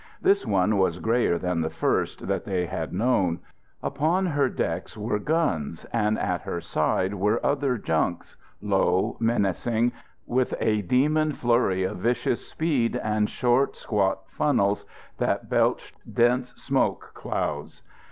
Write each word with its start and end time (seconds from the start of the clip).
This 0.19 0.47
one 0.47 0.79
was 0.79 0.97
greyer 0.97 1.37
than 1.37 1.61
the 1.61 1.69
first 1.69 2.25
that 2.25 2.43
they 2.43 2.65
had 2.65 2.91
known. 2.91 3.39
Upon 3.83 4.25
her 4.25 4.49
decks 4.49 4.97
were 4.97 5.19
guns 5.19 5.85
and 5.93 6.17
at 6.17 6.41
her 6.41 6.59
side 6.59 7.13
were 7.13 7.39
other 7.45 7.77
junks, 7.77 8.35
low, 8.63 9.15
menacing, 9.19 9.91
with 10.25 10.55
a 10.59 10.81
demon 10.81 11.33
flurry 11.33 11.83
of 11.83 11.97
vicious 11.97 12.47
speed, 12.47 12.95
and 13.03 13.29
short, 13.29 13.75
squat 13.75 14.21
funnels 14.27 14.87
that 15.19 15.51
belched 15.51 15.93
dense 16.11 16.51
smoke 16.55 17.11
clouds. 17.13 17.83